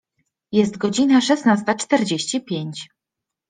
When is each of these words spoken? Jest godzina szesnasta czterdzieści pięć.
Jest 0.51 0.77
godzina 0.77 1.21
szesnasta 1.21 1.75
czterdzieści 1.75 2.41
pięć. 2.43 2.89